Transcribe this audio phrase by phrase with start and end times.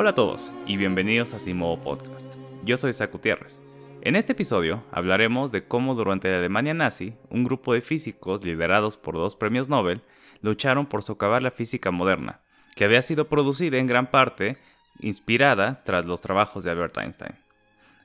[0.00, 2.32] Hola a todos y bienvenidos a Simovo Podcast.
[2.62, 3.60] Yo soy Zach Gutiérrez.
[4.00, 8.96] En este episodio hablaremos de cómo durante la Alemania nazi, un grupo de físicos liderados
[8.96, 10.02] por dos premios Nobel
[10.40, 12.42] lucharon por socavar la física moderna,
[12.76, 14.56] que había sido producida en gran parte
[15.00, 17.34] inspirada tras los trabajos de Albert Einstein.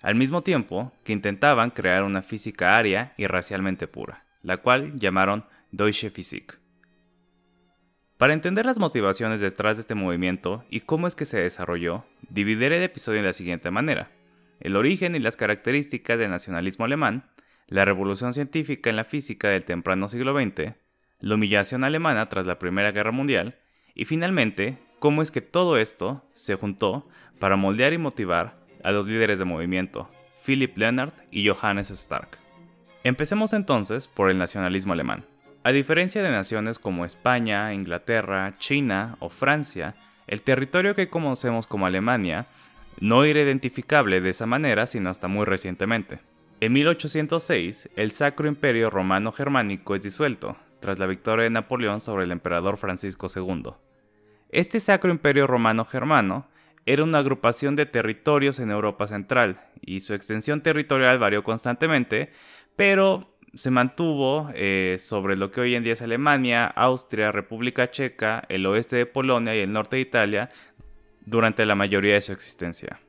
[0.01, 5.45] Al mismo tiempo que intentaban crear una física aria y racialmente pura, la cual llamaron
[5.69, 6.62] Deutsche Physik.
[8.23, 12.77] Para entender las motivaciones detrás de este movimiento y cómo es que se desarrolló, dividiré
[12.77, 14.11] el episodio de la siguiente manera.
[14.61, 17.25] El origen y las características del nacionalismo alemán,
[17.67, 20.71] la revolución científica en la física del temprano siglo XX,
[21.19, 23.59] la humillación alemana tras la Primera Guerra Mundial,
[23.93, 27.09] y finalmente, cómo es que todo esto se juntó
[27.39, 30.09] para moldear y motivar a los líderes de movimiento,
[30.45, 32.37] Philipp Leonard y Johannes Stark.
[33.03, 35.25] Empecemos entonces por el nacionalismo alemán.
[35.65, 39.95] A diferencia de naciones como España, Inglaterra, China o Francia,
[40.27, 42.47] el territorio que conocemos como Alemania
[42.99, 46.19] no era identificable de esa manera sino hasta muy recientemente.
[46.59, 52.25] En 1806, el Sacro Imperio Romano Germánico es disuelto, tras la victoria de Napoleón sobre
[52.25, 53.71] el emperador Francisco II.
[54.49, 56.45] Este Sacro Imperio Romano Germano
[56.85, 62.33] era una agrupación de territorios en Europa Central, y su extensión territorial varió constantemente,
[62.75, 68.43] pero se mantuvo eh, sobre lo que hoy en día es Alemania, Austria, República Checa,
[68.49, 70.49] el oeste de Polonia y el norte de Italia
[71.25, 72.99] durante la mayoría de su existencia.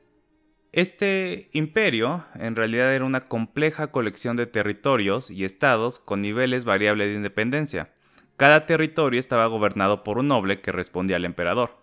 [0.71, 7.09] Este imperio en realidad era una compleja colección de territorios y estados con niveles variables
[7.09, 7.93] de independencia.
[8.37, 11.77] Cada territorio estaba gobernado por un noble que respondía al emperador.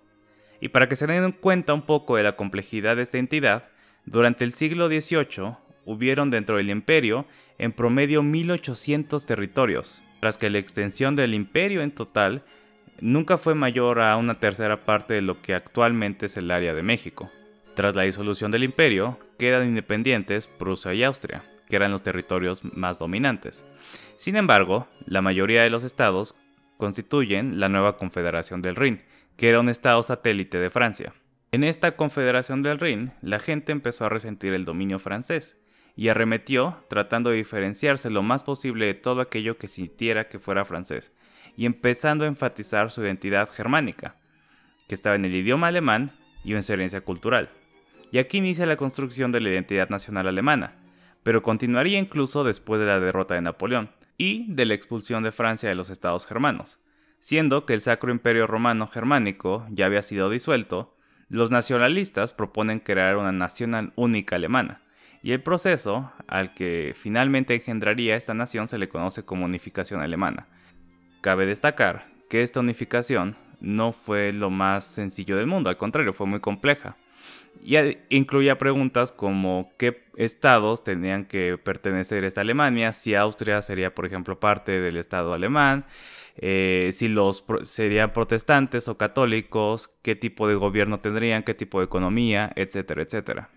[0.60, 3.70] Y para que se den cuenta un poco de la complejidad de esta entidad,
[4.04, 7.26] durante el siglo XVIII hubieron dentro del imperio
[7.58, 12.42] en promedio 1800 territorios, tras que la extensión del imperio en total
[13.00, 16.82] nunca fue mayor a una tercera parte de lo que actualmente es el área de
[16.82, 17.30] México.
[17.74, 22.98] Tras la disolución del imperio, quedan independientes Prusia y Austria, que eran los territorios más
[22.98, 23.64] dominantes.
[24.16, 26.34] Sin embargo, la mayoría de los estados
[26.76, 29.02] constituyen la nueva Confederación del Rin,
[29.36, 31.14] que era un estado satélite de Francia.
[31.50, 35.58] En esta Confederación del Rin, la gente empezó a resentir el dominio francés,
[35.96, 40.64] y arremetió tratando de diferenciarse lo más posible de todo aquello que sintiera que fuera
[40.64, 41.12] francés,
[41.56, 44.16] y empezando a enfatizar su identidad germánica,
[44.88, 46.12] que estaba en el idioma alemán
[46.44, 47.50] y en su herencia cultural.
[48.10, 50.74] Y aquí inicia la construcción de la identidad nacional alemana,
[51.22, 55.68] pero continuaría incluso después de la derrota de Napoleón y de la expulsión de Francia
[55.68, 56.78] de los estados germanos.
[57.18, 60.96] Siendo que el Sacro Imperio Romano Germánico ya había sido disuelto,
[61.28, 64.81] los nacionalistas proponen crear una nación única alemana,
[65.22, 70.48] y el proceso al que finalmente engendraría esta nación se le conoce como unificación alemana.
[71.20, 76.26] Cabe destacar que esta unificación no fue lo más sencillo del mundo, al contrario, fue
[76.26, 76.96] muy compleja.
[77.62, 77.76] Y
[78.08, 84.06] incluía preguntas como qué estados tenían que pertenecer a esta Alemania, si Austria sería, por
[84.06, 85.84] ejemplo, parte del Estado alemán,
[86.36, 91.84] eh, si los serían protestantes o católicos, qué tipo de gobierno tendrían, qué tipo de
[91.84, 93.50] economía, etcétera, etcétera.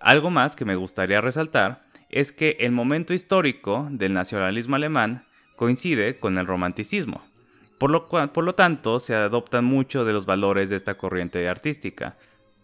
[0.00, 5.26] Algo más que me gustaría resaltar es que el momento histórico del nacionalismo alemán
[5.56, 7.22] coincide con el romanticismo.
[7.78, 12.16] Por lo, por lo tanto, se adoptan muchos de los valores de esta corriente artística,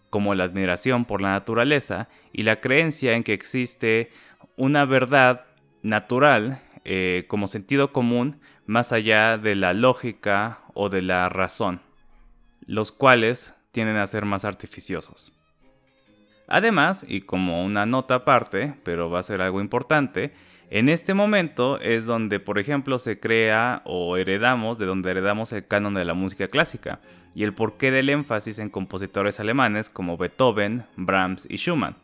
[0.09, 4.11] como la admiración por la naturaleza y la creencia en que existe
[4.55, 5.45] una verdad
[5.83, 11.81] natural eh, como sentido común más allá de la lógica o de la razón,
[12.65, 15.34] los cuales tienden a ser más artificiosos.
[16.47, 20.33] Además, y como una nota aparte, pero va a ser algo importante,
[20.69, 25.67] en este momento es donde, por ejemplo, se crea o heredamos, de donde heredamos el
[25.67, 26.99] canon de la música clásica,
[27.33, 31.97] y el porqué del énfasis en compositores alemanes como Beethoven, Brahms y Schumann,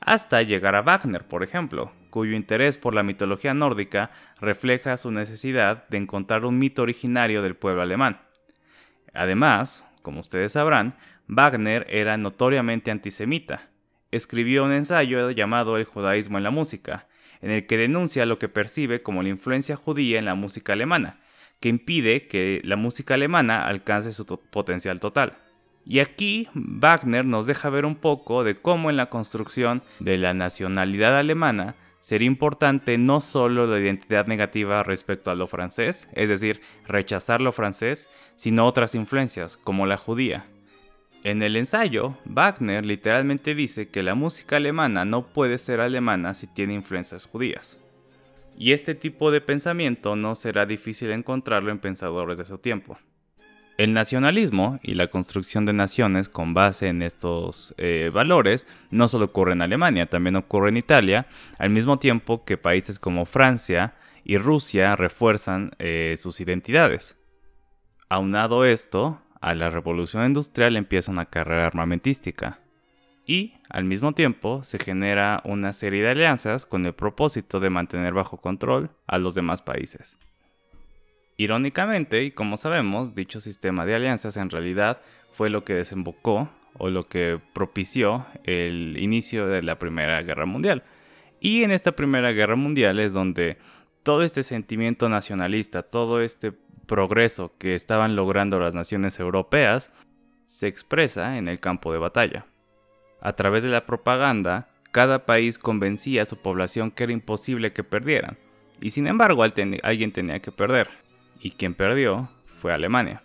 [0.00, 5.86] hasta llegar a Wagner, por ejemplo, cuyo interés por la mitología nórdica refleja su necesidad
[5.88, 8.20] de encontrar un mito originario del pueblo alemán.
[9.14, 10.94] Además, como ustedes sabrán,
[11.28, 13.68] Wagner era notoriamente antisemita.
[14.10, 17.06] Escribió un ensayo llamado El judaísmo en la música,
[17.42, 21.20] en el que denuncia lo que percibe como la influencia judía en la música alemana,
[21.60, 25.38] que impide que la música alemana alcance su potencial total.
[25.84, 30.34] Y aquí Wagner nos deja ver un poco de cómo en la construcción de la
[30.34, 36.60] nacionalidad alemana sería importante no solo la identidad negativa respecto a lo francés, es decir,
[36.86, 40.46] rechazar lo francés, sino otras influencias, como la judía.
[41.26, 46.46] En el ensayo, Wagner literalmente dice que la música alemana no puede ser alemana si
[46.46, 47.80] tiene influencias judías.
[48.56, 52.96] Y este tipo de pensamiento no será difícil encontrarlo en pensadores de su tiempo.
[53.76, 59.24] El nacionalismo y la construcción de naciones con base en estos eh, valores no solo
[59.24, 61.26] ocurre en Alemania, también ocurre en Italia,
[61.58, 67.16] al mismo tiempo que países como Francia y Rusia refuerzan eh, sus identidades.
[68.08, 72.58] Aunado esto, a la revolución industrial empieza una carrera armamentística
[73.24, 78.12] y, al mismo tiempo, se genera una serie de alianzas con el propósito de mantener
[78.12, 80.18] bajo control a los demás países.
[81.36, 85.00] Irónicamente, y como sabemos, dicho sistema de alianzas en realidad
[85.30, 90.82] fue lo que desembocó o lo que propició el inicio de la Primera Guerra Mundial.
[91.38, 93.58] Y en esta Primera Guerra Mundial es donde
[94.02, 96.52] todo este sentimiento nacionalista, todo este
[96.86, 99.92] progreso que estaban logrando las naciones europeas,
[100.44, 102.46] se expresa en el campo de batalla.
[103.20, 107.84] A través de la propaganda, cada país convencía a su población que era imposible que
[107.84, 108.38] perdieran,
[108.80, 110.88] y sin embargo alguien tenía que perder
[111.40, 113.22] y quien perdió fue Alemania.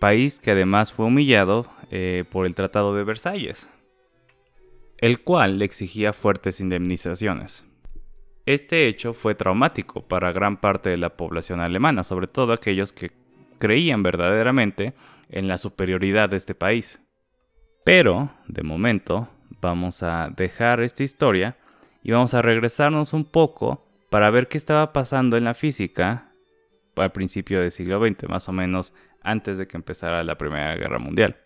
[0.00, 3.70] País que además fue humillado eh, por el Tratado de Versalles,
[4.98, 7.64] el cual le exigía fuertes indemnizaciones.
[8.48, 13.10] Este hecho fue traumático para gran parte de la población alemana, sobre todo aquellos que
[13.58, 14.94] creían verdaderamente
[15.28, 16.98] en la superioridad de este país.
[17.84, 19.28] Pero, de momento,
[19.60, 21.58] vamos a dejar esta historia
[22.02, 26.32] y vamos a regresarnos un poco para ver qué estaba pasando en la física
[26.96, 30.98] al principio del siglo XX, más o menos antes de que empezara la Primera Guerra
[30.98, 31.36] Mundial.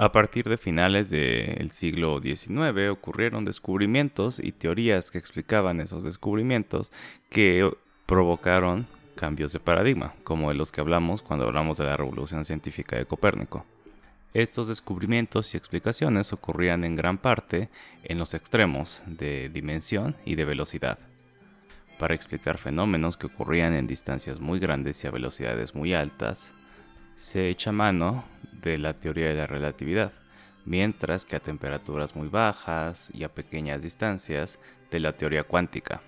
[0.00, 6.90] A partir de finales del siglo XIX ocurrieron descubrimientos y teorías que explicaban esos descubrimientos
[7.28, 7.70] que
[8.06, 12.96] provocaron cambios de paradigma, como de los que hablamos cuando hablamos de la revolución científica
[12.96, 13.66] de Copérnico.
[14.32, 17.68] Estos descubrimientos y explicaciones ocurrían en gran parte
[18.02, 20.98] en los extremos de dimensión y de velocidad
[21.98, 26.54] para explicar fenómenos que ocurrían en distancias muy grandes y a velocidades muy altas,
[27.20, 28.24] se echa mano
[28.62, 30.10] de la teoría de la relatividad,
[30.64, 34.58] mientras que a temperaturas muy bajas y a pequeñas distancias
[34.90, 36.00] de la teoría cuántica.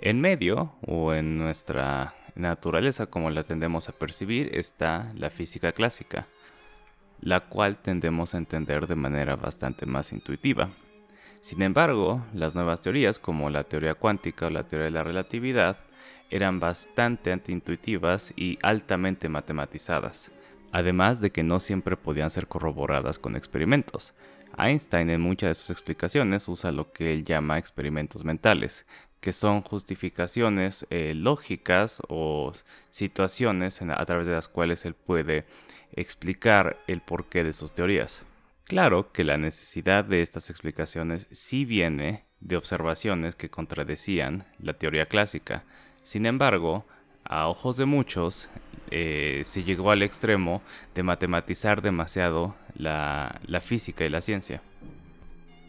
[0.00, 6.28] En medio, o en nuestra naturaleza como la tendemos a percibir, está la física clásica,
[7.20, 10.70] la cual tendemos a entender de manera bastante más intuitiva,
[11.40, 15.76] sin embargo, las nuevas teorías, como la teoría cuántica o la teoría de la relatividad,
[16.30, 20.30] eran bastante antiintuitivas y altamente matematizadas,
[20.74, 24.12] además de que no siempre podían ser corroboradas con experimentos.
[24.58, 28.84] Einstein en muchas de sus explicaciones usa lo que él llama experimentos mentales,
[29.20, 32.50] que son justificaciones eh, lógicas o
[32.90, 35.44] situaciones a través de las cuales él puede
[35.92, 38.24] explicar el porqué de sus teorías.
[38.64, 45.06] Claro que la necesidad de estas explicaciones sí viene de observaciones que contradecían la teoría
[45.06, 45.62] clásica.
[46.02, 46.84] Sin embargo,
[47.24, 48.48] a ojos de muchos,
[48.90, 50.62] eh, se llegó al extremo
[50.94, 54.62] de matematizar demasiado la, la física y la ciencia.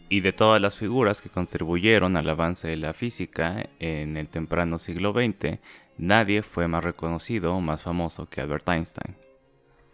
[0.08, 4.78] Y de todas las figuras que contribuyeron al avance de la física en el temprano
[4.78, 5.58] siglo XX,
[5.98, 9.16] nadie fue más reconocido o más famoso que Albert Einstein.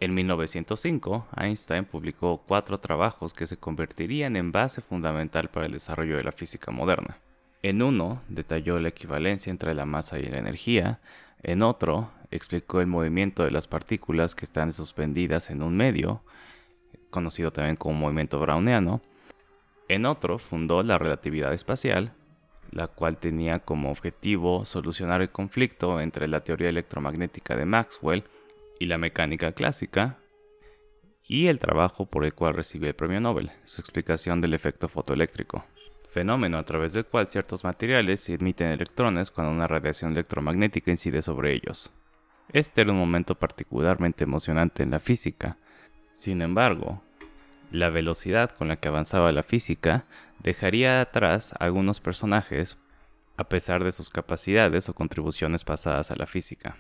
[0.01, 6.17] En 1905, Einstein publicó cuatro trabajos que se convertirían en base fundamental para el desarrollo
[6.17, 7.19] de la física moderna.
[7.63, 11.01] En uno, detalló la equivalencia entre la masa y la energía,
[11.45, 16.25] en otro, explicó el movimiento de las partículas que están suspendidas en un medio,
[17.11, 19.01] conocido también como movimiento browniano,
[19.89, 22.13] en otro, fundó la relatividad espacial,
[22.73, 28.25] la cual tenía como objetivo solucionar el conflicto entre la teoría electromagnética de Maxwell
[28.81, 30.19] y la mecánica clásica,
[31.29, 35.65] y el trabajo por el cual recibió el premio Nobel, su explicación del efecto fotoeléctrico,
[36.13, 41.55] fenómeno a través del cual ciertos materiales emiten electrones cuando una radiación electromagnética incide sobre
[41.55, 41.91] ellos.
[42.53, 45.57] Este era un momento particularmente emocionante en la física.
[46.13, 47.03] Sin embargo,
[47.71, 50.05] la velocidad con la que avanzaba la física
[50.41, 52.77] dejaría atrás a algunos personajes
[53.39, 56.77] a pesar de sus capacidades o contribuciones pasadas a la física.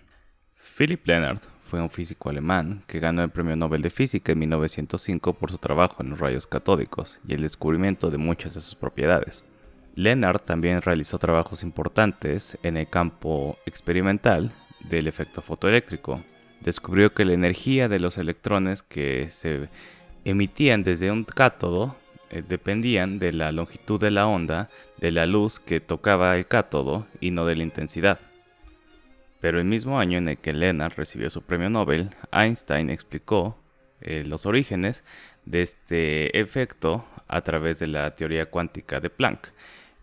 [0.77, 1.41] Philip Leonard
[1.73, 5.57] fue un físico alemán que ganó el Premio Nobel de Física en 1905 por su
[5.57, 9.47] trabajo en los rayos catódicos y el descubrimiento de muchas de sus propiedades.
[9.95, 14.52] Leonard también realizó trabajos importantes en el campo experimental
[14.87, 16.23] del efecto fotoeléctrico.
[16.61, 19.71] Descubrió que la energía de los electrones que se
[20.26, 21.97] emitían desde un cátodo
[22.29, 27.07] eh, dependían de la longitud de la onda de la luz que tocaba el cátodo
[27.19, 28.19] y no de la intensidad.
[29.43, 33.59] Pero el mismo año en el que Lennart recibió su premio Nobel, Einstein explicó
[34.01, 35.03] eh, los orígenes
[35.45, 39.49] de este efecto a través de la teoría cuántica de Planck,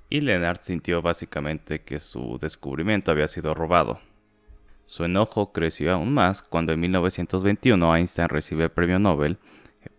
[0.09, 4.01] y Lennart sintió básicamente que su descubrimiento había sido robado.
[4.85, 9.37] Su enojo creció aún más cuando en 1921 Einstein recibe el premio Nobel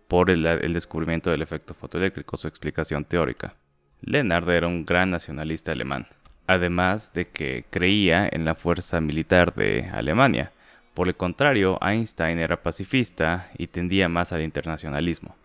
[0.07, 3.55] por el, descubrimiento del efecto fotoeléctrico, su explicación teórica.
[4.01, 6.05] Lennart era un gran nacionalista alemán,
[6.53, 10.51] además de que creía en la fuerza militar de Alemania.
[10.93, 15.35] Por el contrario, Einstein era pacifista y tendía más al internacionalismo.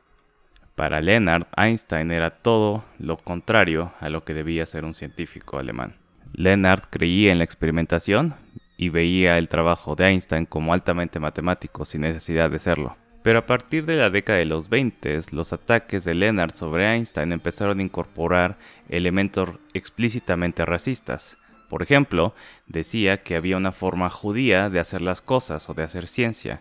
[0.75, 5.97] Para Lennart, Einstein era todo lo contrario a lo que debía ser un científico alemán.
[6.33, 8.35] Lennart creía en la experimentación
[8.77, 12.97] y veía el trabajo de Einstein como altamente matemático sin necesidad de serlo.
[13.27, 17.33] Pero a partir de la década de los 20, los ataques de Lennart sobre Einstein
[17.33, 18.57] empezaron a incorporar
[18.89, 21.37] elementos explícitamente racistas.
[21.69, 22.37] Por ejemplo,
[22.69, 26.61] decía que había una forma judía de hacer las cosas o de hacer ciencia,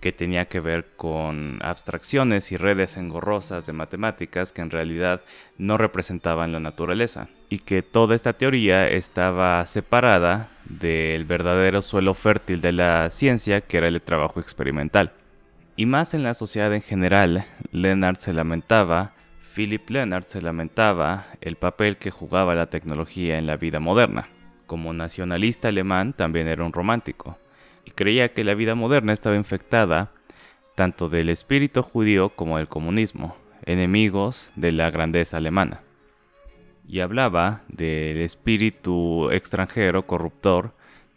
[0.00, 5.20] que tenía que ver con abstracciones y redes engorrosas de matemáticas que en realidad
[5.58, 12.62] no representaban la naturaleza, y que toda esta teoría estaba separada del verdadero suelo fértil
[12.62, 15.12] de la ciencia, que era el trabajo experimental.
[15.80, 19.14] Y más en la sociedad en general, Leonard se lamentaba,
[19.54, 24.28] Philip Leonard se lamentaba el papel que jugaba la tecnología en la vida moderna.
[24.66, 27.38] Como nacionalista alemán también era un romántico
[27.86, 30.12] y creía que la vida moderna estaba infectada
[30.74, 33.34] tanto del espíritu judío como del comunismo,
[33.64, 35.80] enemigos de la grandeza alemana.
[36.86, 40.74] Y hablaba del espíritu extranjero corruptor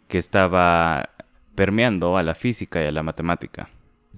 [0.08, 1.10] que estaba
[1.54, 3.68] permeando a la física y a la matemática.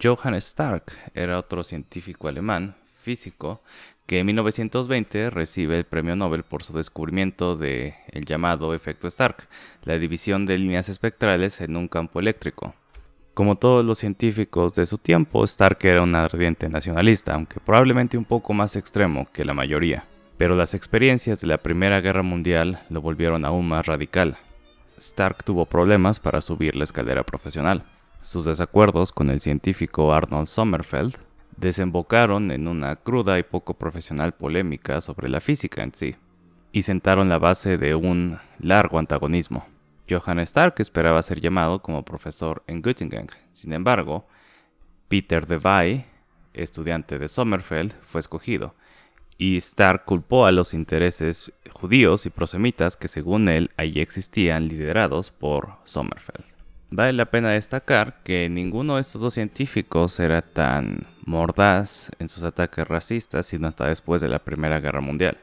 [0.03, 3.63] Johann Stark era otro científico alemán, físico,
[4.07, 7.95] que en 1920 recibe el premio Nobel por su descubrimiento de
[8.27, 9.49] llamado efecto Stark,
[9.83, 12.75] la división de líneas espectrales en un campo eléctrico.
[13.35, 18.25] Como todos los científicos de su tiempo, Stark era un ardiente nacionalista, aunque probablemente un
[18.25, 20.07] poco más extremo que la mayoría.
[20.37, 24.39] Pero las experiencias de la Primera Guerra Mundial lo volvieron aún más radical.
[24.99, 27.85] Stark tuvo problemas para subir la escalera profesional.
[28.21, 31.17] Sus desacuerdos con el científico Arnold Sommerfeld
[31.57, 36.17] desembocaron en una cruda y poco profesional polémica sobre la física en sí,
[36.73, 39.67] y sentaron la base de un largo antagonismo.
[40.09, 43.27] Johann Stark esperaba ser llamado como profesor en Göttingen.
[43.53, 44.27] Sin embargo,
[45.09, 46.05] Peter de
[46.53, 48.75] estudiante de Sommerfeld, fue escogido,
[49.39, 55.31] y Stark culpó a los intereses judíos y prosemitas que según él allí existían liderados
[55.31, 56.56] por Sommerfeld.
[56.91, 62.45] Vale la pena destacar que ninguno de estos dos científicos era tan mordaz en sus
[62.45, 65.39] ataques racistas sino hasta después de la Primera Guerra Mundial.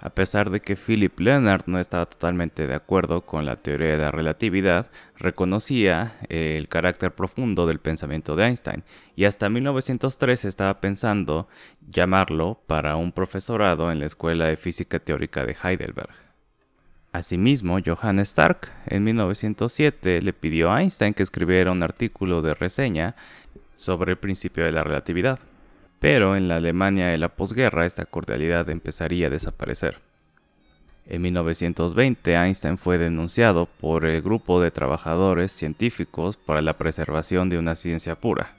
[0.00, 3.96] A pesar de que Philip Leonard no estaba totalmente de acuerdo con la teoría de
[3.96, 8.84] la relatividad, reconocía el carácter profundo del pensamiento de Einstein
[9.16, 11.48] y hasta 1903 estaba pensando
[11.88, 16.27] llamarlo para un profesorado en la Escuela de Física Teórica de Heidelberg.
[17.18, 23.16] Asimismo, Johann Stark en 1907 le pidió a Einstein que escribiera un artículo de reseña
[23.74, 25.40] sobre el principio de la relatividad.
[25.98, 29.98] Pero en la Alemania de la posguerra esta cordialidad empezaría a desaparecer.
[31.06, 37.58] En 1920 Einstein fue denunciado por el grupo de trabajadores científicos para la preservación de
[37.58, 38.54] una ciencia pura.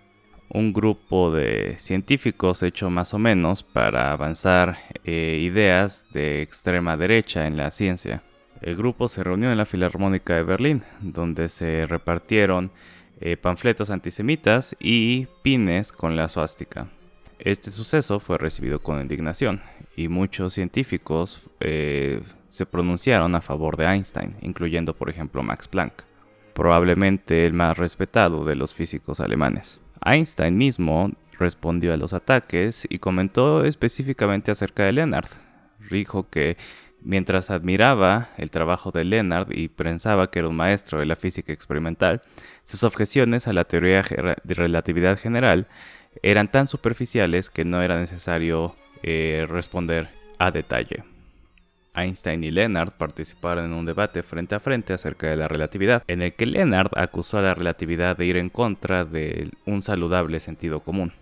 [0.49, 7.47] Un grupo de científicos hecho más o menos para avanzar eh, ideas de extrema derecha
[7.47, 8.21] en la ciencia.
[8.61, 12.71] El grupo se reunió en la Filarmónica de Berlín, donde se repartieron
[13.21, 16.87] eh, panfletos antisemitas y pines con la suástica.
[17.39, 19.61] Este suceso fue recibido con indignación
[19.95, 26.03] y muchos científicos eh, se pronunciaron a favor de Einstein, incluyendo por ejemplo Max Planck,
[26.53, 29.79] probablemente el más respetado de los físicos alemanes.
[30.03, 35.29] Einstein mismo respondió a los ataques y comentó específicamente acerca de Leonard.
[35.89, 36.57] Dijo que
[37.01, 41.53] Mientras admiraba el trabajo de Leonard y pensaba que era un maestro de la física
[41.53, 42.21] experimental,
[42.63, 44.03] sus objeciones a la teoría
[44.43, 45.67] de relatividad general
[46.23, 51.03] eran tan superficiales que no era necesario eh, responder a detalle.
[51.95, 56.21] Einstein y Leonard participaron en un debate frente a frente acerca de la relatividad, en
[56.21, 60.81] el que Leonard acusó a la relatividad de ir en contra de un saludable sentido
[60.81, 61.13] común.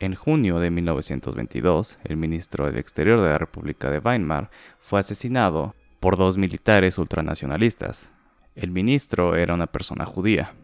[0.00, 5.74] En junio de 1922, el ministro del Exterior de la República de Weimar fue asesinado
[6.00, 8.10] por dos militares ultranacionalistas.
[8.54, 10.54] El ministro era una persona judía.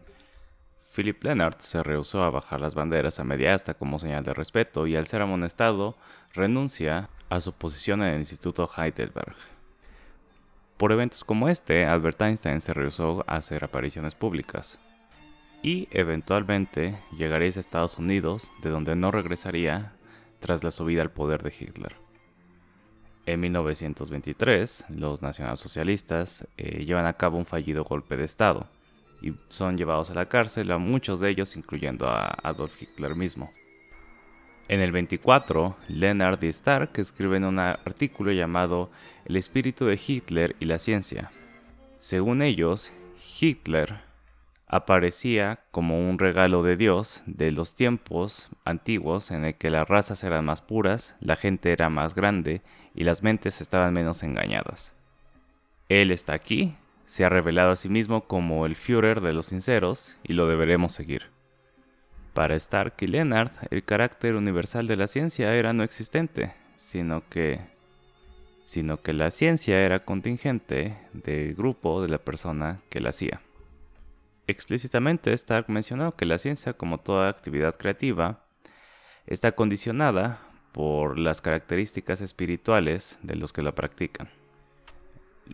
[0.95, 4.87] Philip Leonard se rehusó a bajar las banderas a media asta como señal de respeto
[4.87, 5.97] y al ser amonestado
[6.33, 9.35] renuncia a su posición en el Instituto Heidelberg.
[10.77, 14.79] Por eventos como este, Albert Einstein se rehusó a hacer apariciones públicas
[15.61, 19.93] y eventualmente llegaría a Estados Unidos, de donde no regresaría
[20.39, 21.95] tras la subida al poder de Hitler.
[23.25, 28.67] En 1923, los nacionalsocialistas eh, llevan a cabo un fallido golpe de Estado,
[29.21, 33.51] y son llevados a la cárcel a muchos de ellos, incluyendo a Adolf Hitler mismo.
[34.69, 36.49] En el 24, Leonard D.
[36.49, 38.91] Stark escribe en un artículo llamado
[39.25, 41.31] El espíritu de Hitler y la ciencia.
[41.97, 42.91] Según ellos,
[43.39, 44.06] Hitler
[44.67, 50.23] aparecía como un regalo de Dios de los tiempos antiguos en el que las razas
[50.23, 52.61] eran más puras, la gente era más grande
[52.93, 54.93] y las mentes estaban menos engañadas.
[55.87, 60.17] Él está aquí, se ha revelado a sí mismo como el Führer de los sinceros
[60.23, 61.27] y lo deberemos seguir.
[62.33, 67.61] Para Stark y Leonard, el carácter universal de la ciencia era no existente, sino que
[68.63, 73.39] sino que la ciencia era contingente del grupo de la persona que la hacía.
[74.47, 78.45] Explícitamente Stark mencionó que la ciencia, como toda actividad creativa,
[79.25, 80.39] está condicionada
[80.71, 84.29] por las características espirituales de los que la practican.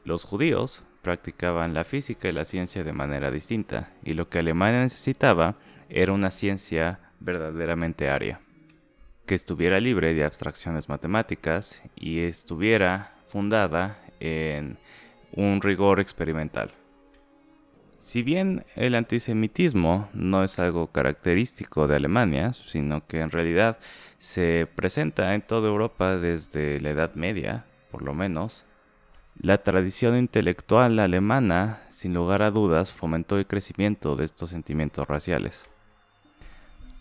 [0.05, 4.81] Los judíos practicaban la física y la ciencia de manera distinta, y lo que Alemania
[4.81, 5.55] necesitaba
[5.89, 8.41] era una ciencia verdaderamente aria,
[9.25, 14.77] que estuviera libre de abstracciones matemáticas y estuviera fundada en
[15.31, 16.71] un rigor experimental.
[18.03, 23.79] Si bien el antisemitismo no es algo característico de Alemania, sino que en realidad
[24.17, 28.65] se presenta en toda Europa desde la Edad Media, por lo menos,
[29.39, 35.69] la tradición intelectual alemana, sin lugar a dudas, fomentó el crecimiento de estos sentimientos raciales.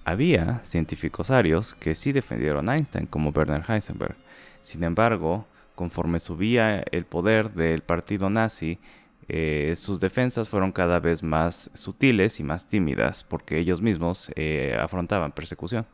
[0.05, 4.15] Había científicos arios que sí defendieron a Einstein, como Werner Heisenberg.
[4.61, 8.79] Sin embargo, conforme subía el poder del partido nazi,
[9.29, 14.77] eh, sus defensas fueron cada vez más sutiles y más tímidas porque ellos mismos eh,
[14.81, 15.87] afrontaban persecución.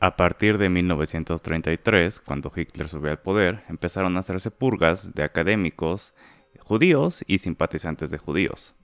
[0.00, 6.14] A partir de 1933, cuando Hitler subió al poder, empezaron a hacerse purgas de académicos
[6.60, 8.74] judíos y simpatizantes de judíos.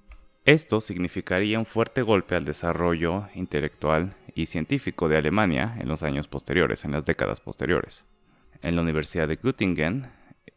[0.44, 6.28] Esto significaría un fuerte golpe al desarrollo intelectual y científico de Alemania en los años
[6.28, 8.06] posteriores, en las décadas posteriores.
[8.62, 10.10] En la Universidad de Göttingen,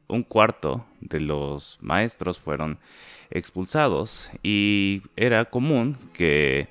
[0.07, 2.79] un cuarto de los maestros fueron
[3.29, 6.67] expulsados y era común que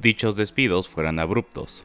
[0.00, 1.84] dichos despidos fueran abruptos.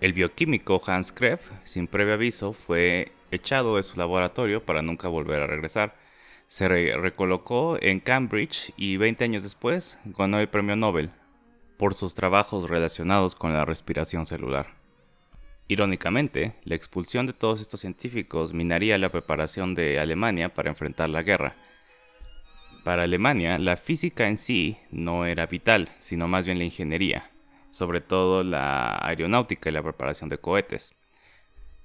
[0.00, 5.42] El bioquímico Hans Krebs, sin previo aviso, fue echado de su laboratorio para nunca volver
[5.42, 5.94] a regresar
[6.48, 11.10] se recolocó en Cambridge y 20 años después ganó el premio Nobel
[11.76, 14.85] por sus trabajos relacionados con la respiración celular.
[15.68, 21.22] Irónicamente, la expulsión de todos estos científicos minaría la preparación de Alemania para enfrentar la
[21.22, 21.56] guerra.
[22.84, 27.30] Para Alemania, la física en sí no era vital, sino más bien la ingeniería,
[27.72, 30.94] sobre todo la aeronáutica y la preparación de cohetes.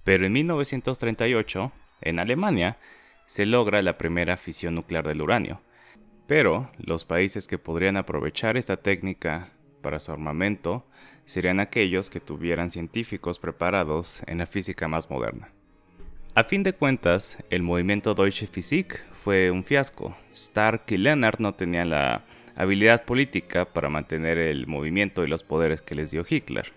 [0.04, 2.78] Pero en 1938, en Alemania,
[3.26, 5.60] se logra la primera fisión nuclear del uranio.
[6.28, 9.50] Pero los países que podrían aprovechar esta técnica
[9.82, 10.86] para su armamento
[11.26, 15.50] serían aquellos que tuvieran científicos preparados en la física más moderna.
[16.34, 20.16] A fin de cuentas, el movimiento Deutsche Physik fue un fiasco.
[20.34, 22.24] Stark y Leonard no tenían la
[22.56, 26.72] habilidad política para mantener el movimiento y los poderes que les dio Hitler.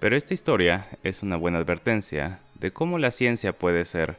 [0.00, 4.18] Pero esta historia es una buena advertencia de cómo la ciencia puede ser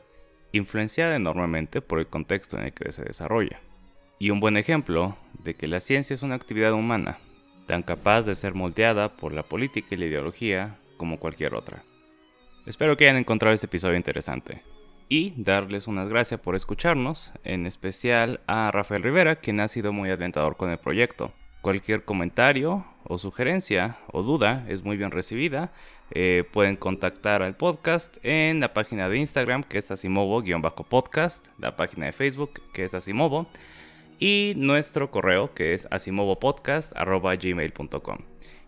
[0.51, 3.59] influenciada enormemente por el contexto en el que se desarrolla.
[4.19, 7.19] Y un buen ejemplo de que la ciencia es una actividad humana,
[7.69, 11.83] tan capaz de ser moldeada por la política y la ideología como cualquier otra.
[12.65, 14.63] Espero que hayan encontrado este episodio interesante
[15.07, 20.09] y darles unas gracias por escucharnos, en especial a Rafael Rivera, quien ha sido muy
[20.09, 21.31] alentador con el proyecto.
[21.61, 25.71] Cualquier comentario o sugerencia o duda es muy bien recibida.
[26.09, 32.07] Eh, pueden contactar al podcast en la página de Instagram que es asimovo-podcast, la página
[32.07, 33.47] de Facebook que es asimovo
[34.19, 38.17] y nuestro correo que es asimovopodcast.gmail.com.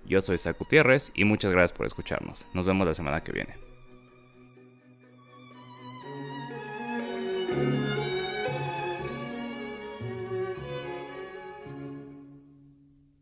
[0.05, 2.47] Yo soy Zach Gutiérrez y muchas gracias por escucharnos.
[2.53, 3.55] Nos vemos la semana que viene.